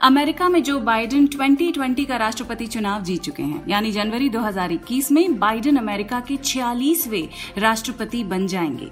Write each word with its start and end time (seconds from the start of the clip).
America 0.00 0.48
में 0.48 0.62
Joe 0.62 0.78
Biden 0.80 1.26
2020 1.26 2.04
का 2.04 2.16
राष्ट्रपति 2.16 2.66
चुनाव 2.66 3.02
जीत 3.02 3.22
चुके 3.22 3.42
हैं, 3.42 3.62
यानी 3.68 3.90
जनवरी 3.92 4.28
2021 4.28 5.10
में 5.12 5.38
बाइडेन 5.38 5.76
अमेरिका 5.76 6.20
के 6.20 6.36
46वें 6.36 7.60
राष्ट्रपति 7.60 8.22
बन 8.24 8.46
जाएँगे। 8.46 8.90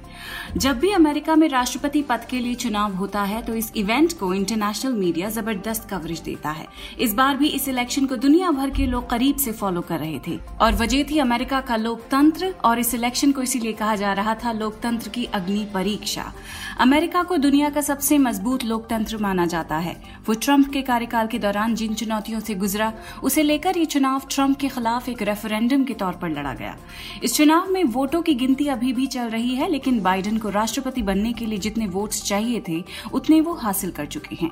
जब 0.57 0.79
भी 0.79 0.91
अमेरिका 0.93 1.37
में 1.37 1.49
राष्ट्रपति 1.49 2.03
पद 2.03 2.25
के 2.31 2.41
लिए 2.41 2.55
चुनाव 2.55 2.95
होता 2.95 3.23
है 3.23 3.41
तो 3.43 3.55
इस 3.55 3.73
इवेंट 3.77 4.13
को 4.13 4.33
इंटरनेशनल 4.35 4.93
मीडिया 4.93 5.31
ज़बरदस्त 5.31 5.89
कवरेज 5.91 6.21
देता 6.21 6.51
है। 6.51 6.67
इस 7.01 7.15
बार 7.15 7.37
भी 7.37 7.49
इस 7.49 7.69
इलेक्शन 7.69 8.07
को 8.07 8.17
दुनिया 8.17 8.51
भर 8.51 8.71
के 8.71 8.87
लोग 8.87 9.09
करीब 9.11 9.37
से 9.37 9.53
फॉलो 9.53 9.81
कर 9.81 9.99
रहे 9.99 10.21
थे। 10.29 10.39
और 10.61 10.75
वजह 10.75 11.03
थी 11.03 11.19
अमेरिका 11.19 11.61
का 11.61 11.77
लोकतंत्र, 11.77 12.55
और 12.65 12.79
इस 12.79 12.95
इलेक्शन 12.95 13.33
को 13.33 13.43
इसीलिए 13.43 13.73
कहा 13.73 13.97
जा 13.97 14.13
रहा 14.13 14.35
था 14.35 14.53
लोकतंत्र 14.53 15.09
की 15.09 15.25
अग्नि 15.25 15.67
परीक्षा। 15.75 16.33
अमेरिका 16.81 17.23
को 17.23 17.37
दुनिया 17.37 17.71
का 17.71 17.81
सबसे 17.81 18.19
मज़बूत 18.19 18.65
लोकतंत्र 18.65 19.17
माना 19.17 19.47
जाता 19.47 19.77
है। 19.77 19.97
वो 20.29 20.35
ट्रंप 20.35 20.73
के 20.73 20.83
कार्यकाल 20.99 21.27
के 21.27 21.39
दौरान 21.39 21.75
जिन 21.75 21.95
चुनौतियों 21.95 22.41
से 22.41 22.55
गुजरा, 22.55 22.93
उसे 23.23 23.43
लेकर 23.43 23.77
ये 23.79 23.85
चुनाव 23.85 24.23
ट्रंप 24.31 24.59
के 24.59 24.69
खिलाफ 24.69 25.09
एक 25.09 25.23
रेफरेंडम 25.23 25.85
के 25.85 25.95
तौर 25.95 26.13
पर 26.13 26.31
लड़ा 26.31 26.55
गया। 26.55 26.77
इस 27.23 27.37
चुनाव 27.37 27.71
में 27.71 27.85
वोटों 27.85 28.23
की 28.23 28.35
गिनती 28.35 28.67
अभी 28.67 28.93
भी 28.93 29.07
चल 29.07 29.29
रही 29.29 29.55
है, 29.55 29.71
लेकिन 29.71 30.01
बाइडेन 30.01 30.39
को 30.39 30.49
राष्ट्रपति 30.49 31.03
बनने 31.03 31.33
के 31.33 31.47
लिए 31.47 31.59
जितने 31.59 31.87
वोट्स 31.87 32.23
चाहिए 32.25 32.63
थे, 32.69 32.83
उतने 33.13 33.41
वो 33.41 33.55
हासिल 33.55 33.91
कर 33.91 34.07
चुके 34.07 34.35
हैं। 34.35 34.51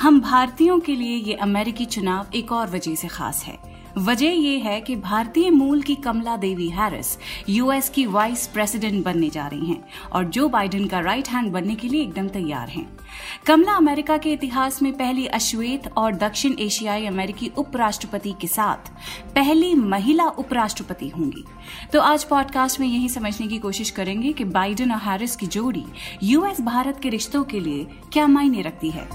हम 0.00 0.20
भारतीयों 0.20 0.78
के 0.80 0.96
लिए 0.96 1.16
ये 1.16 1.34
अमेरिकी 1.34 1.84
चुनाव 1.84 2.26
एक 2.34 2.52
और 2.52 2.70
वजह 2.70 2.94
से 2.94 3.08
खास 3.08 3.44
है। 3.44 3.58
वजह 3.98 4.26
यह 4.26 4.64
है 4.64 4.80
कि 4.80 4.96
भारतीय 4.96 5.50
मूल 5.50 5.82
की 5.82 5.94
कमला 5.94 6.36
देवी 6.36 6.68
हैरिस, 6.68 7.16
यूएस 7.48 7.88
की 7.88 8.06
वाइस 8.06 8.46
प्रेसिडेंट 8.46 9.04
बनने 9.04 9.30
जा 9.30 9.46
रही 9.46 9.66
हैं 9.66 9.82
और 10.12 10.24
जो 10.24 10.48
बाइडेन 10.48 10.86
का 10.86 11.00
राइट 11.00 11.28
हैंड 11.28 11.52
बनने 11.52 11.74
के 11.74 11.88
लिए 11.88 12.02
एकदम 12.02 12.28
तैयार 12.28 12.68
हैं। 12.68 12.97
कमला 13.46 13.72
अमेरिका 13.72 14.16
के 14.16 14.32
इतिहास 14.32 14.82
में 14.82 14.92
पहली 14.92 15.26
अश्वेत 15.26 15.88
और 15.96 16.14
दक्षिण 16.14 16.54
एशियाई 16.58 17.06
अमेरिकी 17.06 17.50
उपराष्ट्रपति 17.58 18.34
के 18.40 18.46
साथ 18.46 18.90
पहली 19.34 19.74
महिला 19.74 20.28
उपराष्ट्रपति 20.28 21.08
होंगी। 21.08 21.44
तो 21.92 22.00
आज 22.00 22.24
पॉडकास्ट 22.24 22.80
में 22.80 22.86
यही 22.86 23.08
समझने 23.08 23.46
की 23.46 23.58
कोशिश 23.58 23.90
करेंगे 23.90 24.32
कि 24.32 24.44
बाइडेन 24.44 24.92
और 24.92 24.98
हैरिस 24.98 25.36
की 25.36 25.46
जोड़ी 25.46 25.84
यूएस 26.22 26.60
भारत 26.60 27.00
के 27.02 27.08
रिश्तों 27.08 27.44
के 27.44 27.60
लिए 27.60 27.86
क्या 28.12 28.26
मायने 28.26 28.62
रखती 28.62 28.90
है। 28.90 29.08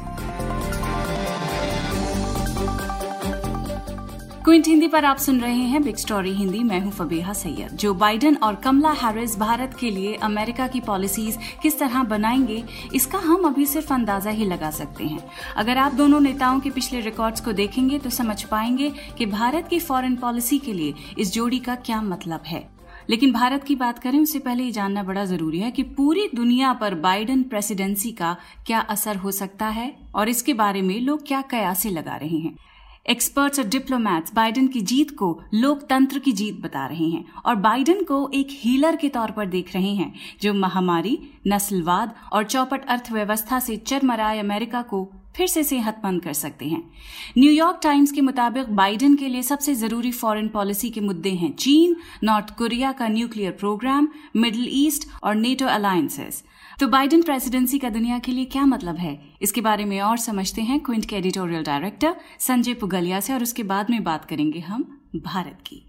क्विंट 4.46 4.68
हिंदी 4.68 4.88
पर 4.88 5.06
आप 5.06 5.18
सुन 5.18 5.40
रहे 5.40 5.62
हैं 5.64 5.82
बिग 5.84 5.96
स्टोरी 5.96 6.32
हिंदी। 6.34 6.60
मैं 6.60 6.80
हूँ 6.80 6.92
फबीहा 6.92 7.34
सैयद। 7.34 7.72
जो 7.74 7.94
बाइडेन 7.94 8.36
और 8.36 8.56
कमला 8.56 8.90
हैरिस 8.94 9.38
भारत 9.40 9.76
के 9.80 9.92
लिए 9.92 10.14
अमेरिका 10.24 10.68
की 10.68 10.80
पॉलिसीज़ 10.80 11.38
किस 11.62 11.78
तरह 11.80 12.04
बनाएँगे, 12.04 12.64
इसका 12.96 13.20
हम 13.20 13.46
अभी 13.46 13.66
सिर्फ़ 13.66 13.94
अंदाज़ा 13.94 14.32
ही 14.32 14.46
लगा 14.46 14.72
सकते 14.72 15.04
हैं। 15.04 15.20
अगर 15.58 15.78
आप 15.78 15.94
दोनों 15.94 16.20
नेताओं 16.20 16.60
के 16.60 16.70
पिछले 16.70 17.00
रिकॉर्ड्स 17.02 17.42
को 17.42 17.54
देखेंगे 17.54 18.00
तो 18.00 18.10
समझ 18.10 18.42
पाएँगे 18.44 18.92
कि 19.18 19.26
भारत 19.26 19.68
की 19.68 19.80
फॉरेन 19.80 20.16
पॉलिसी 20.16 20.60
के 20.60 20.74
लिए 20.74 20.94
इस 21.18 21.34
जोड़ी 21.34 21.60
का 21.60 21.76
क्या 21.76 22.02
मतलब 22.02 22.42
है। 22.46 22.68
लेकिन 23.10 23.32
भारत 23.34 23.64
की 23.64 23.76
बात 23.76 24.00
करें, 24.00 24.20
उससे 24.20 24.40
पहले 24.40 24.64
ये 24.64 24.72
जानना 24.72 25.04
बड़ा 25.04 25.26
ज़रूरी 25.26 25.60
है 25.60 25.72
कि 25.72 25.84
पूरी 25.84 26.30
दुनिया 26.36 26.74
पर 26.74 26.96
बाइडेन 26.98 27.44
प्रेसिडेंसी 27.44 28.12
का 28.12 28.36
क्या 28.66 28.80
असर 28.90 29.16
हो 29.16 29.32
सकता 29.32 29.68
है 29.70 29.92
और 30.16 30.30
इसके 30.30 30.54
बारे 30.56 30.82
में 30.82 31.00
लोग 31.02 31.28
क्या 31.28 31.42
कयासे 31.50 31.90
लगा 31.90 32.16
रहे 32.16 32.38
हैं। 32.38 32.56
एक्सपर्ट्स 33.06 33.60
और 33.60 33.66
डिप्लोमैट्स 33.66 34.34
बाइडेन 34.34 34.68
की 34.68 34.82
जीत 34.82 35.10
को 35.12 35.28
लोकतंत्र 35.54 36.20
की 36.20 36.32
जीत 36.32 36.62
बता 36.62 36.86
रहे 36.88 37.08
हैं 37.10 37.26
और 37.46 37.56
बाइडेन 37.56 38.04
को 38.04 38.30
एक 38.34 38.48
हीलर 38.52 38.96
के 38.96 39.10
तौर 39.10 39.32
पर 39.32 39.46
देख 39.46 39.74
रहे 39.74 39.94
हैं, 39.96 40.14
जो 40.42 40.54
महामारी, 40.54 41.18
नस्लवाद 41.48 42.14
और 42.34 42.44
चौपट 42.44 42.86
अर्थव्यवस्था 42.86 43.60
से 43.60 43.76
चरमराए 43.78 44.40
अमेरिका 44.40 44.82
को 44.82 45.08
फिर 45.36 45.48
से 45.48 45.64
सेहतमंद 45.64 46.22
कर 46.22 46.34
सकते 46.34 46.66
हैं। 46.66 46.82
न्यूयॉर्क 47.38 47.80
टाइम्स 47.84 48.12
के 48.12 48.22
मुताबिक 48.22 48.70
बाइडेन 48.76 49.16
के 49.16 49.28
लिए 49.28 49.42
सबसे 49.42 49.74
ज़रूरी 49.76 50.12
फॉरेन 50.12 50.48
पॉलिसी 50.48 50.90
के 50.90 51.02
मुद्दे 51.02 51.30
हैं 51.34 51.54
चीन 51.56 51.96
नॉर्थ 52.24 52.56
कोरिया 52.58 52.92
का 52.92 53.08
न्यूक्लियर 53.08 53.52
प्रोग्राम 53.52 54.08
मिडिल 54.36 54.68
ईस्ट 54.86 55.08
और 55.24 55.36
नेटो 55.36 55.66
अलायंसेस 55.68 56.44
तो 56.80 56.88
बाइडेन 56.88 57.22
प्रेसिडेंसी 57.22 57.78
का 57.80 57.90
दुनिया 57.90 58.18
के 58.20 58.32
लिए 58.32 58.46
क्या 58.46 58.66
मतलब 58.66 58.98
है? 58.98 59.18
इसके 59.42 59.62
बारे 59.62 59.86
में 59.86 60.00
और 60.02 60.18
समझते 60.18 60.62
हैं 60.62 60.80
क्विंट 60.80 61.06
के 61.06 61.16
एडिटोरियल 61.16 61.64
डायरेक्टर 61.64 62.16
संजय 62.40 62.74
पुगलिया 62.74 63.20
से 63.20 63.34
और 63.34 63.44
उसके 63.44 63.64
बाद 63.64 63.90
में 63.90 64.04
बात 64.04 64.26
करेंगे 64.26 64.60
हम 64.60 64.84
भारत 65.16 65.58
की। 65.68 65.82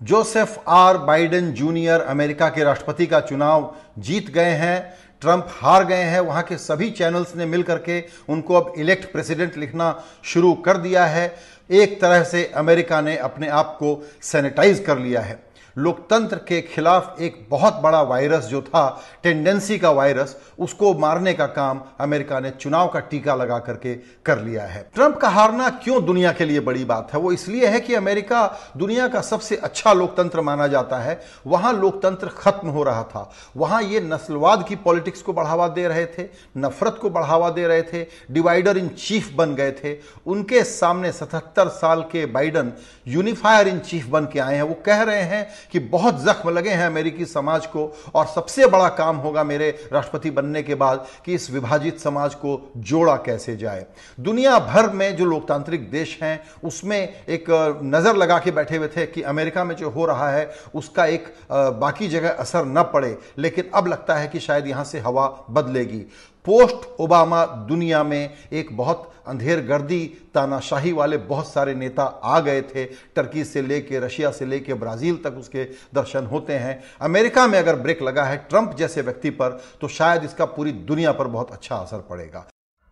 Joseph 0.00 0.64
R 0.68 0.98
Biden 0.98 1.52
Junior 1.52 2.00
America 2.00 2.48
के 2.48 2.64
राष्ट्रपति 2.64 3.06
का 3.06 3.20
चुनाव 3.20 3.74
जीत 3.98 4.30
गए 4.30 4.54
हैं, 4.54 4.80
ट्रंप 5.20 5.48
हार 5.50 5.84
गए 5.84 6.02
हैं, 6.02 6.20
वहाँ 6.20 6.42
के 6.42 6.56
सभी 6.56 6.90
चैनल्स 6.90 7.36
ने 7.36 7.46
मिलकर 7.46 7.78
के 7.78 8.02
उनको 8.28 8.54
अब 8.54 8.72
इलेक्ट 8.78 9.12
प्रेसिडेंट 9.12 9.56
लिखना 9.58 9.94
शुरू 10.24 10.54
कर 10.54 10.76
दिया 10.78 11.06
है। 11.06 11.34
एक 11.70 12.00
तरह 12.00 12.22
से 12.24 12.44
अमेरिका 12.56 13.00
ने 13.00 13.16
अपने 13.16 13.48
आप 13.48 13.76
को 13.78 14.00
सैनिटाइज 14.22 14.84
कर 14.86 14.98
लिया 14.98 15.20
है। 15.20 15.43
लोकतंत्र 15.78 16.36
के 16.36 16.60
खिलाफ 16.62 17.16
एक 17.20 17.46
बहुत 17.50 17.74
बड़ा 17.74 18.02
वायरस 18.02 18.44
जो 18.44 18.62
था 18.62 19.02
टेंडेंसी 19.22 19.78
का 19.78 19.90
वायरस, 19.90 20.36
उसको 20.58 20.92
मारने 20.94 21.32
का 21.34 21.46
काम 21.46 21.80
अमेरिका 22.00 22.40
ने 22.40 22.50
चुनाव 22.50 22.88
का 22.88 23.00
टीका 23.00 23.34
लगा 23.34 23.58
करके 23.58 23.94
कर 23.94 24.38
लिया 24.38 24.64
है। 24.64 24.90
ट्रंप 24.94 25.16
का 25.16 25.28
हारना 25.28 25.68
क्यों 25.70 26.04
दुनिया 26.04 26.32
के 26.32 26.44
लिए 26.44 26.60
बड़ी 26.60 26.84
बात 26.84 27.12
है? 27.14 27.20
वो 27.20 27.32
इसलिए 27.32 27.66
है 27.66 27.80
कि 27.80 27.94
अमेरिका 27.94 28.46
दुनिया 28.76 29.08
का 29.08 29.20
सबसे 29.20 29.56
अच्छा 29.56 29.92
लोकतंत्र 29.92 30.40
माना 30.40 30.66
जाता 30.66 30.98
है। 30.98 31.20
वहाँ 31.46 31.72
लोकतंत्र 31.72 32.28
खत्म 32.28 32.68
हो 32.68 32.82
रहा 32.82 33.02
था। 33.02 33.30
वहाँ 33.56 33.82
ये 33.82 34.00
नस्लवाद 34.00 34.64
की 34.68 34.76
पॉलिटिक्स 34.76 35.22
को 35.22 35.32
बढ़ावा 35.32 35.68
दे 35.68 35.88
रहे 35.88 36.06
थे, 36.06 36.28
नफरत 36.56 36.98
को 37.02 37.10
बढ़ावा 37.10 37.50
दे 37.50 37.66
रहे 37.66 37.82
थे, 37.82 38.06
डिवाइडर 38.30 38.78
इन 38.78 38.88
चीफ 38.88 39.32
बन 39.34 39.54
गए 39.54 39.72
थे। 39.72 39.96
उनके 40.26 40.62
सामने 40.64 41.12
सतहत्तर 41.12 41.68
साल 41.68 42.02
के 42.02 42.26
बाइडन 42.26 42.72
यूनिफायर 43.08 43.68
इन 43.68 43.78
चीफ 43.78 44.06
बन 44.06 44.24
के 44.24 44.38
आए 44.38 44.54
हैं। 44.54 44.62
वो 44.62 44.74
कह 44.86 45.02
रहे 45.02 45.22
हैं 45.22 45.46
कि 45.72 45.78
बहुत 45.88 46.22
जख्म 46.24 46.50
लगे 46.50 46.70
हैं 46.70 46.86
अमेरिकी 46.86 47.24
समाज 47.26 47.66
को 47.66 47.86
और 48.14 48.26
सबसे 48.26 48.66
बड़ा 48.66 48.88
काम 48.90 49.16
होगा 49.16 49.44
मेरे 49.44 49.70
राष्ट्रपति 49.92 50.30
बनने 50.30 50.62
के 50.62 50.74
बाद 50.74 51.06
कि 51.24 51.34
इस 51.34 51.50
विभाजित 51.50 52.00
समाज 52.00 52.34
को 52.34 52.60
जोड़ा 52.78 53.16
कैसे 53.16 53.56
जाए। 53.56 53.86
दुनिया 54.20 54.58
भर 54.58 54.90
में 54.90 55.16
जो 55.16 55.24
लोकतांत्रिक 55.24 55.90
देश 55.90 56.18
हैं, 56.22 56.40
उसमें 56.64 56.98
एक 56.98 57.44
नज़र 57.84 58.16
लगा 58.16 58.38
के 58.38 58.50
बैठे 58.50 58.76
हुए 58.76 58.88
थे 58.88 59.06
कि 59.06 59.22
अमेरिका 59.24 59.64
में 59.64 59.74
जो 59.76 59.90
हो 59.90 60.06
रहा 60.06 60.30
है, 60.30 60.50
उसका 60.74 61.06
एक 61.06 61.34
बाकी 61.50 62.08
जगह 62.08 62.28
असर 62.30 62.64
न 62.66 62.82
पड़े। 62.92 63.16
लेकिन 63.38 63.70
अब 63.74 63.86
लगता 63.86 64.14
है 64.14 64.28
कि 64.28 64.40
शायद 64.40 64.66
यहाँ 64.66 64.84
से 64.84 64.98
हवा 65.00 65.26
बदलेगी। 65.50 66.04
पोस्ट 66.46 66.88
ओबामा 67.00 67.44
दुनिया 67.68 68.02
में 68.04 68.34
एक 68.52 68.76
बहुत 68.76 69.10
अंधेर 69.26 69.60
गर्दी 69.66 70.04
तानाशाही 70.34 70.92
वाले 70.92 71.16
बहुत 71.18 71.48
सारे 71.48 71.74
नेता 71.74 72.02
आ 72.02 72.40
गए 72.40 72.62
थे। 72.64 72.84
टर्की 73.16 73.44
से 73.44 73.62
लेके 73.62 73.98
रशिया 74.00 74.30
से 74.30 74.46
लेके 74.46 74.74
ब्राज़ील 74.74 75.16
तक 75.24 75.36
उसके 75.38 75.64
दर्शन 75.94 76.26
होते 76.26 76.52
हैं। 76.54 76.82
अमेरिका 77.00 77.46
में 77.46 77.58
अगर 77.58 77.76
ब्रेक 77.76 78.02
लगा 78.02 78.24
है 78.24 78.36
ट्रंप 78.50 78.74
जैसे 78.76 79.02
व्यक्ति 79.02 79.30
पर 79.32 79.60
तो 79.80 79.88
शायद 79.90 80.24
इसका 80.24 80.44
पूरी 80.46 80.72
दुनिया 80.72 81.12
पर 81.12 81.26
बहुत 81.28 81.52
अच्छा 81.52 81.76
असर 81.76 82.04
पड़ेगा। 82.10 82.46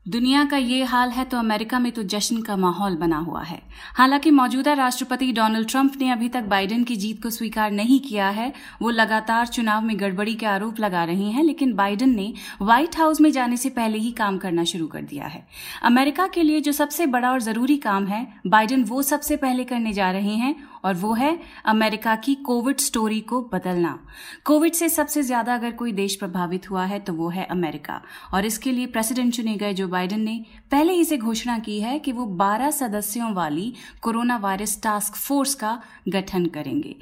दुनिया 0.06 0.44
का 0.44 0.56
ये 0.56 0.84
हाल 0.84 1.10
है 1.10 1.24
तो 1.24 1.38
अमेरिका 1.38 1.78
में 1.78 1.90
तो 1.92 2.02
जश्न 2.02 2.40
का 2.42 2.56
माहौल 2.56 2.96
बना 2.96 3.18
हुआ 3.18 3.42
है। 3.42 3.60
हालाँकि 3.94 4.30
मौजूदा 4.30 4.72
राष्ट्रपति 4.72 5.30
डोनाल्ड 5.32 5.68
ट्रंप 5.68 5.96
ने 6.00 6.10
अभी 6.10 6.28
तक 6.28 6.42
बाइडेन 6.42 6.82
की 6.84 6.96
जीत 6.96 7.22
को 7.22 7.30
स्वीकार 7.30 7.70
नहीं 7.70 8.00
किया 8.00 8.28
है। 8.28 8.52
वो 8.82 8.90
लगातार 8.90 9.46
चुनाव 9.46 9.82
में 9.82 10.00
गड़बड़ी 10.00 10.34
के 10.34 10.46
आरोप 10.46 10.80
लगा 10.80 11.04
रहे 11.04 11.30
हैं, 11.30 11.44
लेकिन 11.44 11.74
बाइडेन 11.74 12.14
ने 12.16 12.32
व्हाइट 12.62 12.96
हाउस 12.96 13.20
में 13.20 13.30
जाने 13.32 13.56
से 13.56 13.70
पहले 13.70 13.98
ही 13.98 14.10
काम 14.12 14.38
करना 14.38 14.64
शुरू 14.64 14.86
कर 14.86 15.02
दिया 15.02 15.26
है। 15.26 15.46
अमेरिका 15.82 16.26
के 16.26 16.42
लिए 16.42 16.60
जो 16.60 16.72
सबसे 16.72 17.06
बड़ा 17.06 17.30
और 17.32 17.40
ज़रूरी 17.40 17.76
काम 17.76 18.06
है, 18.06 18.26
बाइडेन 18.46 18.84
वो 18.84 19.02
सबसे 19.02 19.36
पहले 19.36 19.64
करने 19.64 19.92
जा 19.92 20.10
रहे 20.10 20.34
हैं 20.34 20.54
और 20.84 20.94
वो 20.94 21.12
है 21.14 21.38
अमेरिका 21.66 22.14
की 22.16 22.34
कोविड 22.44 22.80
स्टोरी 22.80 23.20
को 23.22 23.40
बदलना। 23.52 23.98
कोविड 24.44 24.72
से 24.72 24.88
सबसे 24.88 25.22
ज़्यादा 25.22 25.54
अगर 25.54 25.72
कोई 25.72 25.92
देश 25.92 26.14
प्रभावित 26.16 26.70
हुआ 26.70 26.84
है 26.84 26.98
तो 27.00 27.12
वो 27.12 27.28
है 27.28 27.44
अमेरिका। 27.46 28.00
और 28.34 28.46
इसके 28.46 28.72
लिए 28.72 28.86
प्रेसिडेंट 28.88 29.34
चुने 29.34 29.56
गए 29.56 29.74
जो 29.74 29.88
बाइडेन 29.88 30.20
ने 30.20 30.44
पहले 30.70 30.92
ही 30.92 31.04
से 31.04 31.16
घोषणा 31.18 31.58
की 31.58 31.80
है 31.80 31.98
कि 31.98 32.12
वो 32.12 32.26
12 32.38 32.70
सदस्यों 32.72 33.32
वाली 33.34 33.72
कोरोना 34.02 34.36
वायरस 34.38 34.80
टास्क 34.82 35.16
फोर्स 35.16 35.54
का 35.54 35.80
गठन 36.08 36.46
करेंगे। 36.46 36.96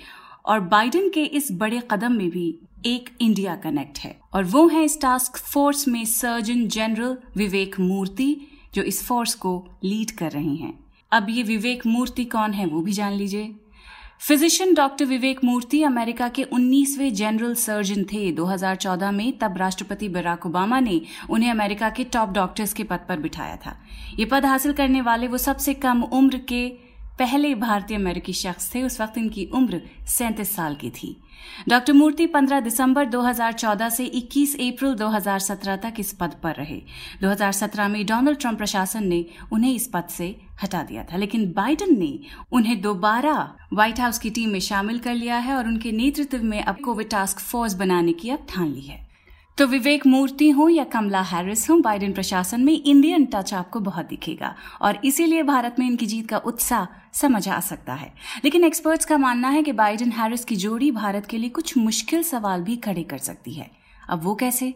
और 0.45 0.61
बाइडेन 0.61 1.09
के 1.09 1.23
इस 1.23 1.51
बड़े 1.53 1.81
कदम 1.91 2.13
में 2.13 2.29
भी 2.31 2.49
एक 2.87 3.09
इंडिया 3.21 3.55
कनेक्ट 3.57 3.99
है। 3.99 4.19
और 4.35 4.45
वो 4.45 4.67
है 4.69 4.85
इस 4.85 5.01
टास्क 5.01 5.37
फोर्स 5.39 5.87
में 5.89 6.05
सर्जन 6.05 6.67
जनरल 6.69 7.17
विवेक 7.37 7.79
मूर्ति, 7.81 8.37
जो 8.75 8.83
इस 8.83 9.03
फोर्स 9.05 9.35
को 9.35 9.53
लीड 9.85 10.11
कर 10.11 10.31
रहे 10.33 10.55
हैं। 10.55 10.79
अब 11.13 11.27
ये 11.31 11.43
विवेक 11.43 11.87
मूर्ति 11.87 12.25
कौन 12.27 12.53
है 12.53 12.67
वो 12.67 12.81
भी 12.83 12.93
जान 12.93 13.13
लीजिए। 13.13 13.55
Physician 14.21 14.75
doctor 14.75 15.05
Vivek 15.05 15.39
Murthy 15.45 15.83
America 15.83 16.29
के 16.29 16.43
19वें 16.45 17.13
जनरल 17.15 17.55
सर्जन 17.55 18.03
थे। 18.05 18.33
2014 18.33 19.11
में 19.11 19.39
तब 19.39 19.57
राष्ट्रपति 19.57 20.09
बराक 20.09 20.45
ओबामा 20.47 20.81
ने 20.81 21.01
उन्हें 21.31 21.51
अमेरिका 21.51 21.89
के 21.91 22.05
टॉप 22.05 22.31
डॉक्टर्स 22.31 22.73
के 22.73 22.85
पद 22.85 23.07
पर 23.09 23.19
बिठाया 23.19 23.57
था। 23.57 23.75
ये 24.19 24.25
पद 24.25 24.47
हासिल 24.47 24.73
करने 24.73 25.01
वाले 25.01 25.29
वो 25.29 25.39
सबसे 25.39 25.75
कम 25.75 26.03
उम्र 26.03 26.39
के 26.49 26.69
पहले 27.21 27.55
भारतीय 27.55 27.97
अमेरिकी 27.97 28.33
शख्स 28.33 28.75
थे। 28.75 28.83
उस 28.83 29.01
वक्त 29.01 29.19
इनकी 29.19 29.45
उम्र 29.45 29.83
सैंतीस 30.09 30.57
साल 30.57 30.75
की 30.75 30.91
थी। 30.91 31.17
डॉक्टर 31.69 31.93
मूर्ति 31.93 32.27
15 32.27 32.61
दिसंबर 32.61 33.05
2014 33.05 33.89
से 33.89 34.05
21 34.05 34.55
अप्रैल 34.55 34.95
2017 34.95 35.77
तक 35.77 35.95
इस 35.99 36.13
पद 36.13 36.35
पर 36.43 36.55
रहे। 36.55 36.83
2017 37.21 37.89
में 37.89 38.07
डोनाल्ड 38.07 38.39
ट्रंप 38.39 38.59
प्रशासन 38.59 39.07
ने 39.07 39.27
उन्हें 39.53 39.75
इस 39.75 39.91
पद 39.95 40.05
से 40.05 40.41
हटा 40.63 40.83
दिया 40.83 41.05
था। 41.05 41.17
लेकिन 41.17 41.53
बाइडन 41.53 41.99
ने 41.99 42.21
उन्हें 42.53 42.81
दोबारा 42.81 43.57
व्हाइट 43.73 44.01
हाउस 44.01 44.19
की 44.19 44.31
टीम 44.31 44.51
में 44.51 44.61
शामिल 44.61 44.99
कर 44.99 45.15
लिया 45.15 45.39
है 45.39 45.55
और 45.55 45.69
उनके 45.69 45.93
नेतृत्व 45.93 46.43
में 46.43 46.63
अब 46.63 46.77
कोविड 46.85 47.11
टास्क 47.11 47.39
फोर्स 47.39 47.75
बनाने 47.75 48.13
की 48.13 48.31
अब 48.31 48.47
ठान 48.49 48.73
ली 48.73 48.81
है। 48.81 49.10
तो 49.61 49.67
विवेक 49.67 50.07
मूर्ति 50.07 50.51
हो 50.51 50.69
या 50.69 50.85
कमला 50.85 51.21
हैरिस 51.21 51.71
हो, 51.71 51.79
बाइडेन 51.79 52.13
प्रशासन 52.13 52.61
में 52.61 52.83
इंडियन 52.83 53.25
टच 53.25 53.55
आपको 53.55 53.81
बहुत 53.81 54.07
दिखेगा। 54.07 54.55
और 54.83 55.01
इसीलिए 55.05 55.43
भारत 55.43 55.77
में 55.79 55.87
इनकी 55.87 56.07
जीत 56.07 56.29
का 56.29 56.39
उत्साह 56.39 56.87
समझ 57.13 57.49
आ 57.49 57.61
सकता 57.61 57.95
है। 57.95 58.15
लेकिन 58.45 58.65
एक्सपर्ट्स 58.65 59.05
का 59.05 59.19
मानना 59.19 59.49
है 59.49 59.63
कि 59.63 59.73
बाइडेन 59.73 60.13
हैरिस 60.13 60.45
की 60.45 60.57
जोड़ी 60.57 60.91
भारत 60.91 61.27
के 61.27 61.39
लिए 61.39 61.51
कुछ 61.51 61.77
मुश्किल 61.77 62.23
सवाल 62.23 62.63
भी 62.63 62.77
खड़े 62.77 63.03
कर 63.03 63.19
सकती 63.19 63.53
है। 63.53 63.71
अब 64.11 64.23
वो 64.23 64.35
कैसे? 64.35 64.75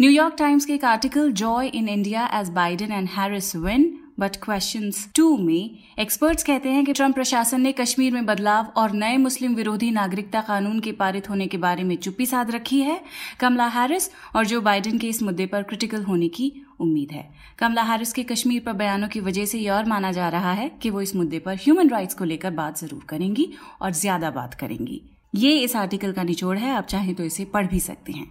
न्यूयॉर्क 0.00 0.36
टाइम्स 0.38 0.64
के 0.64 0.72
एक 0.72 0.84
article, 0.84 1.32
joy 1.32 1.66
in 1.66 1.88
India 1.88 2.30
as 2.32 2.48
Biden 2.48 2.92
and 2.92 3.08
Harris 3.08 3.56
win 3.56 4.00
but 4.18 4.36
question 4.36 4.90
too 5.16 5.36
में 5.36 5.70
एक्सपर्ट्स 5.98 6.44
कहते 6.44 6.68
हैं 6.68 6.84
कि 6.84 6.92
ट्रंप 6.92 7.14
प्रशासन 7.14 7.60
ने 7.60 7.72
कश्मीर 7.72 8.12
में 8.12 8.26
बदलाव 8.26 8.72
और 8.76 8.92
नए 8.92 9.16
मुस्लिम 9.16 9.54
विरोधी 9.54 9.90
नागरिकता 9.90 10.40
कानून 10.40 10.80
के 10.80 10.92
पारित 10.92 11.28
होने 11.30 11.46
के 11.46 11.56
बारे 11.56 11.84
में 11.84 11.96
चुप्पी 11.96 12.26
साध 12.26 12.50
रखी 12.50 12.80
है। 12.80 13.00
कमला 13.40 13.66
हैरिस 13.66 14.10
और 14.36 14.46
जो 14.46 14.60
बाइडेन 14.60 14.98
के 14.98 15.08
इस 15.08 15.22
मुद्दे 15.22 15.46
पर 15.46 15.62
क्रिटिकल 15.62 16.02
होने 16.02 16.28
की 16.28 16.52
उम्मीद 16.80 17.12
है। 17.12 17.28
कमला 17.58 17.82
हैरिस 17.82 18.12
के 18.12 18.22
कश्मीर 18.24 18.62
पर 18.66 18.72
बयानों 18.72 19.08
की 19.08 19.20
वजह 19.20 19.44
से 19.44 19.58
यह 19.58 19.74
और 19.74 19.84
माना 19.84 20.12
जा 20.12 20.28
रहा 20.28 20.52
है 20.52 20.70
कि 20.82 20.90
वो 20.90 21.00
इस 21.00 21.14
मुद्दे 21.16 21.38
पर 21.38 21.56
ह्यूमन 21.56 21.88
राइट्स 21.88 22.14
को 22.14 22.24
लेकर 22.24 22.50
बात 22.52 22.78
ज़रूर 22.78 23.04
करेंगी 23.08 23.48
और 23.82 23.92
ज़्यादा 23.92 24.30
बात 24.30 24.54
करेंगी। 24.54 25.00
ये 25.34 25.50
इस 25.58 25.74
आर्टिकल 25.76 26.12
का 26.12 26.22
निचोड़ 26.22 26.56
है, 26.58 26.70
आप 26.70 26.86
चाहें 26.86 27.14
तो 27.14 27.24
इसे 27.24 27.44
पढ़ 27.44 27.66
भी 27.66 27.80
सकते 27.80 28.12
हैं। 28.12 28.26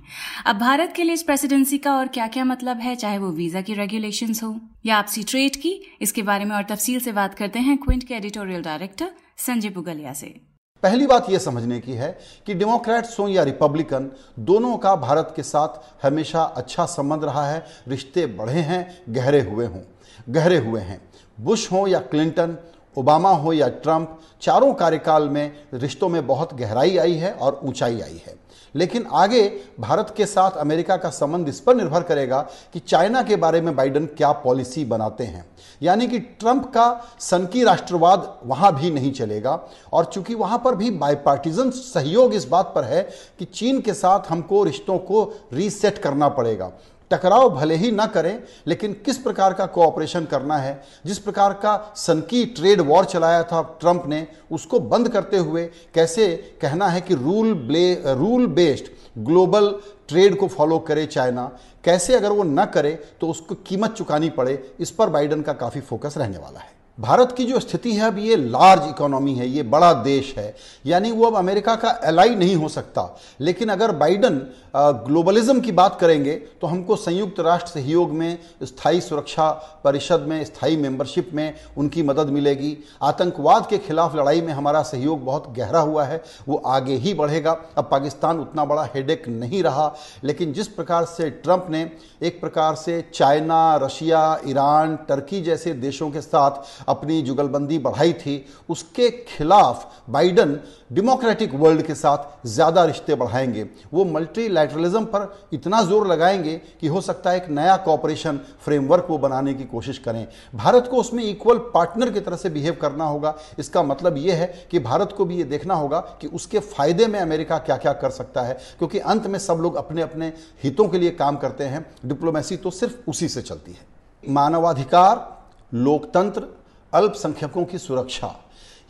अब 0.45 0.57
भारत 0.59 0.93
के 0.95 1.03
लिए 1.03 1.13
इस 1.13 1.23
प्रेसिडेंसी 1.23 1.77
का 1.77 1.93
और 1.93 2.07
क्या 2.07 2.27
क्या 2.27 2.43
मतलब 2.45 2.79
है, 2.79 2.95
चाहे 2.95 3.17
वो 3.17 3.29
वीज़ा 3.31 3.61
की 3.61 3.73
रेगुलेशन 3.73 4.33
हो 4.43 4.55
या 4.85 4.97
आपसी 4.97 5.23
ट्रेड 5.23 5.55
की, 5.55 5.79
इसके 6.01 6.21
बारे 6.23 6.45
में 6.45 6.55
और 6.55 6.63
तफसील 6.63 6.99
से 6.99 7.11
बात 7.11 7.33
करते 7.33 7.59
हैं 7.59 7.77
क्विंट 7.77 8.03
के 8.03 8.13
एडिटोरियल 8.13 8.61
डायरेक्टर 8.61 9.11
संजय 9.37 9.69
पुगलिया 9.69 10.13
से। 10.13 10.35
पहली 10.83 11.07
बात 11.07 11.29
यह 11.29 11.39
समझने 11.39 11.79
की 11.79 11.91
है 11.91 12.09
कि 12.47 12.53
डेमोक्रेट्स 12.53 13.19
हो 13.19 13.27
या 13.27 13.43
रिपब्लिकन 13.43 14.11
दोनों 14.41 14.75
का 14.77 14.95
भारत 14.95 15.33
के 15.35 15.43
साथ 15.43 16.05
हमेशा 16.05 16.41
अच्छा 16.41 16.85
संबंध 16.87 17.23
रहा 17.23 17.47
है, 17.47 17.65
रिश्ते 17.87 18.25
बढ़े 18.27 18.61
हैं, 18.61 19.03
गहरे 19.09 19.41
हुए 19.41 19.65
हों, 19.65 19.81
गहरे 20.29 20.57
हुए 20.57 20.81
हैं। 20.81 21.01
बुश 21.37 21.71
हो 21.71 21.85
या 21.87 21.99
क्लिंटन 22.01 22.57
ओबामा 22.97 23.29
हो 23.29 23.53
या 23.53 23.67
ट्रंप, 23.67 24.19
चारों 24.41 24.73
कार्यकाल 24.73 25.29
में 25.29 25.51
रिश्तों 25.73 26.09
में 26.09 26.25
बहुत 26.27 26.53
गहराई 26.53 26.97
आई 26.97 27.13
है 27.13 27.31
और 27.31 27.59
ऊंचाई 27.63 27.99
आई 28.01 28.21
है। 28.27 28.35
लेकिन 28.75 29.05
आगे 29.13 29.41
भारत 29.79 30.13
के 30.17 30.25
साथ 30.25 30.57
अमेरिका 30.57 30.95
का 30.97 31.09
संबंध 31.09 31.49
इस 31.49 31.59
पर 31.59 31.75
निर्भर 31.75 32.03
करेगा 32.03 32.39
कि 32.73 32.79
चाइना 32.79 33.21
के 33.23 33.35
बारे 33.35 33.61
में 33.61 33.75
बाइडन 33.75 34.05
क्या 34.07 34.31
पॉलिसी 34.31 34.83
बनाते 34.85 35.23
हैं। 35.23 35.45
यानी 35.81 36.07
कि 36.07 36.19
ट्रंप 36.19 36.65
का 36.73 36.89
सनकी 37.19 37.63
राष्ट्रवाद 37.63 38.33
वहाँ 38.45 38.73
भी 38.75 38.91
नहीं 38.91 39.11
चलेगा 39.11 39.59
और 39.93 40.05
चूँकि 40.05 40.35
वहाँ 40.35 40.61
पर 40.65 40.75
भी 40.75 40.91
बाईपार्टीजन 40.91 41.69
सहयोग 41.69 42.33
इस 42.33 42.47
बात 42.47 42.71
पर 42.75 42.83
है 42.83 43.01
कि 43.39 43.45
चीन 43.45 43.81
के 43.81 43.93
साथ 43.93 44.31
हमको 44.31 44.63
रिश्तों 44.63 44.97
को 44.97 45.23
रीसेट 45.53 45.97
करना 45.97 46.29
पड़ेगा। 46.29 46.71
टकराव 47.11 47.49
भले 47.49 47.75
ही 47.75 47.91
ना 47.91 48.05
करें, 48.05 48.43
लेकिन 48.67 48.93
किस 49.05 49.17
प्रकार 49.17 49.53
का 49.53 49.65
कोऑपरेशन 49.65 50.25
करना 50.25 50.57
है? 50.57 50.81
जिस 51.05 51.19
प्रकार 51.19 51.53
का 51.53 51.93
सनकी 51.95 52.43
ट्रेड 52.47 52.81
वॉर 52.81 53.05
चलाया 53.05 53.43
था 53.43 53.61
ट्रंप 53.79 54.03
ने, 54.07 54.25
उसको 54.51 54.79
बंद 54.79 55.09
करते 55.09 55.37
हुए 55.37 55.65
कैसे 55.93 56.35
कहना 56.61 56.87
है 56.87 57.01
कि 57.01 57.15
रूल 57.15 57.53
ब्ले 57.57 57.93
रूल 58.05 58.47
बेस्ड 58.47 58.91
ग्लोबल 59.17 59.69
ट्रेड 60.07 60.37
को 60.37 60.47
फॉलो 60.47 60.79
करे 60.79 61.05
चाइना 61.05 61.51
कैसे 61.83 62.15
अगर 62.15 62.31
वो 62.31 62.43
ना 62.43 62.65
करे 62.65 62.91
तो 63.21 63.29
उसको 63.29 63.55
कीमत 63.57 63.91
चुकानी 63.91 64.29
पड़े? 64.29 64.71
इस 64.79 64.91
पर 64.91 65.09
बाइडन 65.09 65.41
का 65.41 65.53
काफ़ी 65.53 65.81
फोकस 65.81 66.17
रहने 66.17 66.37
वाला 66.37 66.59
है। 66.59 66.75
भारत 66.97 67.33
की 67.37 67.43
जो 67.45 67.59
स्थिति 67.59 67.93
है, 67.93 68.01
अब 68.01 68.17
ये 68.19 68.35
लार्ज 68.35 68.87
इकोनॉमी 68.89 69.33
है, 69.33 69.47
ये 69.47 69.63
बड़ा 69.63 69.91
देश 69.93 70.33
है, 70.37 70.53
यानी 70.85 71.11
वो 71.11 71.25
अब 71.25 71.35
अमेरिका 71.35 71.75
का 71.75 71.99
एलाई 72.05 72.35
नहीं 72.35 72.55
हो 72.55 72.69
सकता। 72.69 73.17
लेकिन 73.41 73.69
अगर 73.69 73.91
बाइडन 73.93 74.41
ग्लोबलिज्म 74.75 75.59
की 75.61 75.71
बात 75.71 75.97
करेंगे 75.99 76.33
तो 76.61 76.67
हमको 76.67 76.95
संयुक्त 76.95 77.39
राष्ट्र 77.39 77.69
सहयोग 77.69 78.11
में, 78.11 78.37
स्थायी 78.63 79.01
सुरक्षा 79.01 79.49
परिषद 79.83 80.25
में, 80.27 80.43
स्थायी 80.45 80.77
मेंबरशिप 80.77 81.29
में 81.33 81.53
उनकी 81.77 82.03
मदद 82.03 82.29
मिलेगी। 82.29 82.77
आतंकवाद 83.03 83.67
के 83.69 83.77
खिलाफ 83.77 84.15
लड़ाई 84.15 84.41
में 84.41 84.51
हमारा 84.53 84.81
सहयोग 84.83 85.23
बहुत 85.25 85.51
गहरा 85.57 85.79
हुआ 85.79 86.03
है, 86.03 86.21
वो 86.49 86.61
आगे 86.67 86.95
ही 86.95 87.13
बढ़ेगा। 87.13 87.57
अब 87.77 87.87
पाकिस्तान 87.91 88.39
उतना 88.39 88.65
बड़ा 88.65 88.83
हेडेक 88.95 89.27
नहीं 89.29 89.63
रहा, 89.63 89.93
लेकिन 90.23 90.53
जिस 90.53 90.67
प्रकार 90.67 91.05
से 91.07 91.29
ट्रंप 91.29 91.67
ने, 91.69 91.89
एक 92.21 92.39
प्रकार 92.41 92.75
से 92.75 93.01
चाइना 93.13 93.75
रशिया 93.75 94.39
ईरान 94.47 94.95
टर्की 95.09 95.41
जैसे 95.41 95.73
देशों 95.75 96.09
के 96.11 96.21
साथ 96.21 96.85
अपनी 96.87 97.21
जुगलबंदी 97.21 97.77
बढ़ाई 97.79 98.13
थी, 98.13 98.45
उसके 98.69 99.09
खिलाफ 99.27 100.03
बाइडन 100.09 100.59
डेमोक्रेटिक 100.91 101.53
वर्ल्ड 101.55 101.81
के 101.81 101.95
साथ 101.95 102.47
ज़्यादा 102.47 102.83
रिश्ते 102.85 103.15
बढ़ाएँगे। 103.15 103.63
वो 103.93 104.03
मल्टीलैटरलिज्म 104.05 105.03
पर 105.05 105.49
इतना 105.53 105.81
ज़ोर 105.83 106.07
लगाएँगे 106.07 106.55
कि 106.81 106.87
हो 106.87 107.01
सकता 107.01 107.29
है 107.29 107.37
एक 107.37 107.49
नया 107.49 107.75
कॉपरेशन 107.77 108.39
फ्रेमवर्क 108.65 109.07
वो 109.09 109.17
बनाने 109.17 109.53
की 109.53 109.63
कोशिश 109.65 109.97
करें। 109.97 110.25
भारत 110.55 110.87
को 110.91 110.97
उसमें 110.97 111.23
इक्वल 111.23 111.57
पार्टनर 111.73 112.11
की 112.11 112.19
तरह 112.19 112.37
से 112.37 112.49
बिहेव 112.49 112.77
करना 112.81 113.05
होगा। 113.05 113.35
इसका 113.59 113.83
मतलब 113.83 114.17
ये 114.17 114.33
है 114.33 114.47
कि 114.71 114.79
भारत 114.79 115.13
को 115.17 115.25
भी 115.25 115.37
ये 115.37 115.43
देखना 115.45 115.73
होगा 115.73 115.99
कि 116.21 116.27
उसके 116.29 116.59
फ़ायदे 116.59 117.07
में 117.07 117.19
अमेरिका 117.19 117.57
क्या 117.57 117.77
क्या 117.77 117.93
कर 117.93 118.09
सकता 118.11 118.41
है, 118.41 118.57
क्योंकि 118.77 118.99
अंत 118.99 119.27
में 119.27 119.39
सब 119.39 119.59
लोग 119.61 119.75
अपने 119.75 120.01
अपने 120.01 120.33
हितों 120.63 120.87
के 120.87 120.97
लिए 120.97 121.11
काम 121.11 121.37
करते 121.37 121.63
हैं। 121.63 121.85
डिप्लोमेसी 122.05 122.57
तो 122.57 122.71
सिर्फ़ 122.71 123.09
उसी 123.09 123.27
से 123.29 123.41
चलती 123.41 123.71
है। 123.71 123.85
मानवाधिकार, 124.23 125.25
लोकतंत्र 125.71 126.47
अल्पसंख्यकों 126.93 127.65
की 127.65 127.77
सुरक्षा। 127.77 128.35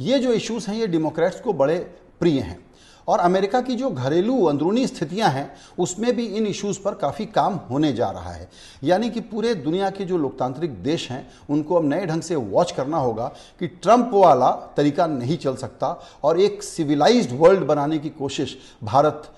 ये 0.01 0.19
जो 0.19 0.33
इश्यूज़ 0.33 0.69
हैं 0.69 0.77
ये 0.77 0.87
डेमोक्रेट्स 0.87 1.41
को 1.41 1.53
बड़े 1.53 1.77
प्रिय 2.19 2.39
हैं। 2.39 2.66
और 3.07 3.19
अमेरिका 3.19 3.61
की 3.61 3.75
जो 3.75 3.89
घरेलू 3.89 4.43
अंदरूनी 4.45 4.85
स्थितियाँ 4.87 5.29
हैं, 5.29 5.51
उसमें 5.79 6.15
भी 6.15 6.25
इन 6.27 6.47
इश्यूज़ 6.47 6.79
पर 6.79 6.93
काफ़ी 6.93 7.25
काम 7.25 7.59
होने 7.69 7.91
जा 7.93 8.09
रहा 8.09 8.31
है। 8.31 8.49
यानी 8.83 9.09
कि 9.09 9.19
पूरे 9.21 9.53
दुनिया 9.55 9.89
के 9.89 10.05
जो 10.05 10.17
लोकतांत्रिक 10.17 10.81
देश 10.83 11.09
हैं, 11.11 11.27
उनको 11.49 11.75
अब 11.75 11.85
नए 11.85 12.05
ढंग 12.05 12.21
से 12.21 12.35
वॉच 12.35 12.71
करना 12.71 12.97
होगा 12.97 13.31
कि 13.59 13.67
ट्रंप 13.67 14.11
वाला 14.13 14.51
तरीका 14.77 15.07
नहीं 15.07 15.37
चल 15.37 15.55
सकता 15.55 15.87
और 16.23 16.39
एक 16.39 16.63
सिविलाइज्ड 16.63 17.39
वर्ल्ड 17.39 17.63
बनाने 17.63 17.97
की 17.97 18.09
कोशिश 18.09 18.57
भारत 18.83 19.33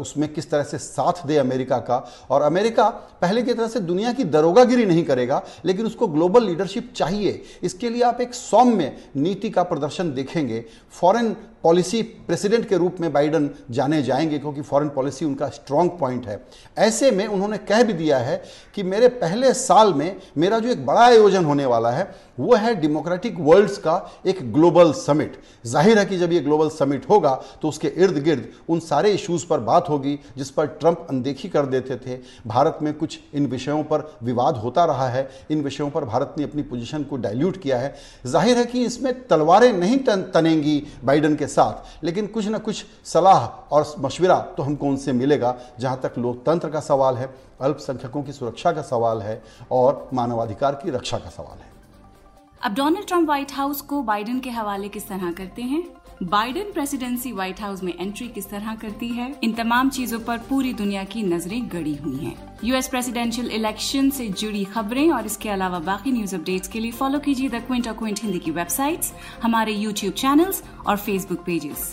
उसमें 0.00 0.28
किस 0.34 0.50
तरह 0.50 0.62
से 0.62 0.78
साथ 0.78 1.26
दे 1.26 1.36
अमेरिका 1.36 1.76
का। 1.78 1.96
और 2.30 2.42
अमेरिका 2.42 2.88
पहले 3.22 3.42
की 3.42 3.54
तरह 3.54 3.68
से 3.68 3.80
दुनिया 3.80 4.12
की 4.12 4.24
दरोगागिरी 4.24 4.84
नहीं 4.86 5.04
करेगा, 5.04 5.42
लेकिन 5.64 5.86
उसको 5.86 6.06
ग्लोबल 6.06 6.44
लीडरशिप 6.44 6.92
चाहिए। 6.96 7.42
इसके 7.62 7.90
लिए 7.90 8.02
आप 8.02 8.20
एक 8.20 8.34
सौम्य 8.34 8.92
नीति 9.16 9.50
का 9.50 9.62
प्रदर्शन 9.62 10.12
देखेंगे। 10.14 10.64
फॉरेन 10.92 11.32
पॉलिसी 11.62 12.02
प्रेसिडेंट 12.02 12.68
के 12.68 12.76
रूप 12.96 13.00
में 13.00 13.12
बाइडन 13.12 13.50
जाने 13.70 14.02
जाएँगे 14.02 14.38
क्योंकि 14.38 14.62
फॉरेन 14.62 14.88
पॉलिसी 14.88 15.24
उनका 15.24 15.48
स्ट्रांग 15.48 15.90
पॉइंट 16.00 16.26
है। 16.26 16.40
ऐसे 16.78 17.10
में 17.10 17.26
उन्होंने 17.26 17.58
कह 17.60 17.82
भी 17.82 17.92
दिया 17.92 18.18
है 18.18 18.42
कि 18.74 18.82
मेरे 18.82 19.08
पहले 19.16 19.52
साल 19.54 19.92
में 19.94 20.16
मेरा 20.36 20.58
जो 20.58 20.68
एक 20.68 20.84
बड़ा 20.86 21.00
आयोजन 21.00 21.44
होने 21.44 21.66
वाला 21.66 21.90
है, 21.90 22.14
वो 22.40 22.54
है 22.54 22.74
डेमोक्रेटिक 22.76 23.36
वर्ल्ड्स 23.40 23.76
का 23.78 23.94
एक 24.26 24.40
ग्लोबल 24.52 24.92
समिट 24.94 25.36
ज़ाहिर 25.66 25.98
है 25.98 26.04
कि 26.06 26.18
जब 26.18 26.32
ये 26.32 26.40
ग्लोबल 26.40 26.68
समिट 26.70 27.08
होगा 27.08 27.34
तो 27.62 27.68
उसके 27.68 27.88
इर्द 27.96 28.18
गिर्द 28.24 28.48
उन 28.68 28.80
सारे 28.80 29.12
इश्यूज़ 29.12 29.46
पर 29.46 29.60
बात 29.60 29.88
होगी, 29.88 30.18
जिस 30.38 30.50
पर 30.50 30.66
ट्रंप 30.66 31.06
अनदेखी 31.10 31.48
कर 31.48 31.66
देते 31.66 31.96
थे। 31.96 32.18
भारत 32.46 32.78
में 32.82 32.92
कुछ 32.94 33.18
इन 33.34 33.46
विषयों 33.46 33.82
पर 33.82 34.04
विवाद 34.22 34.56
होता 34.56 34.84
रहा 34.84 35.08
है, 35.08 35.28
इन 35.50 35.62
विषयों 35.62 35.90
पर 35.90 36.04
भारत 36.04 36.34
ने 36.38 36.44
अपनी 36.44 36.62
पोजीशन 36.64 37.04
को 37.04 37.16
डाइल्यूट 37.18 37.56
किया 37.56 37.78
है। 37.78 37.94
ज़ाहिर 38.26 38.58
है 38.58 38.64
कि 38.66 38.84
इसमें 38.84 39.12
तलवारें 39.28 39.72
नहीं 39.72 39.98
तनेंगी 40.06 40.82
बाइडन 41.04 41.34
के 41.36 41.46
साथ, 41.46 42.04
लेकिन 42.04 42.26
कुछ 42.26 42.46
ना 42.46 42.58
कुछ 42.58 42.84
सलाह 43.06 43.46
और 43.74 43.94
मशवरा 43.98 44.38
तो 44.56 44.62
हमको 44.62 44.86
उनसे 44.86 45.12
मिलेगा, 45.12 45.54
जहाँ 45.80 46.00
तक 46.02 46.18
लोकतंत्र 46.18 46.70
का 46.70 46.80
सवाल 46.82 47.16
है, 47.16 47.34
अल्पसंख्यकों 47.60 48.22
की 48.22 48.32
सुरक्षा 48.32 48.72
का 48.72 48.82
सवाल 48.84 49.22
है 49.22 49.42
और 49.72 50.08
मानवाधिकार 50.14 50.80
की 50.82 50.90
रक्षा 50.90 51.18
का 51.18 51.30
सवाल 51.30 51.58
है। 51.58 51.74
अब 52.62 52.74
डोनाल्ड 52.74 53.06
ट्रंप 53.08 53.26
व्हाइट 53.26 53.52
हाउस 53.52 53.80
को 53.82 54.02
बाइडेन 54.02 54.40
के 54.40 54.50
हवाले 54.50 54.88
किस 54.88 55.08
तरह 55.08 55.32
करते 55.32 55.62
हैं? 55.62 55.84
बाइडेन 56.22 56.70
प्रेसिडेंसी 56.72 57.30
व्हाइट 57.32 57.60
हाउस 57.60 57.82
में 57.82 57.92
एंट्री 57.92 58.28
किस 58.28 58.48
तरह 58.50 58.74
करती 58.74 59.08
है? 59.08 59.34
इन 59.44 59.52
तमाम 59.54 59.90
चीज़ों 59.90 60.20
पर 60.20 60.38
पूरी 60.48 60.72
दुनिया 60.74 61.02
की 61.04 61.22
नज़रें 61.24 61.68
गड़ी 61.72 61.94
हुई 61.94 62.16
हैं। 62.16 62.58
यूएस 62.64 62.88
प्रेसिडेंशियल 62.88 63.50
इलेक्शन 63.50 64.08
से 64.10 64.28
जुड़ी 64.30 64.64
खबरें 64.64 65.10
और 65.12 65.26
इसके 65.26 65.48
अलावा 65.50 65.78
बाकी 65.80 66.12
न्यूज़ 66.12 66.34
अपडेट्स 66.36 66.68
के 66.68 66.80
लिए 66.80 66.92
फॉलो 66.92 67.18
कीजिए 67.18 67.48
द 67.48 67.62
क्विंट 67.66 67.88
और 67.88 67.94
क्विंट 67.94 68.20
हिंदी 68.22 68.38
की 68.38 68.50
वेबसाइट्स, 68.50 69.12
हमारे 69.42 69.72
यूट्यूब 69.72 70.12
चैनल्स 70.14 70.62
और 70.86 70.96
फेसबुक 70.96 71.44
पेजेस 71.46 71.92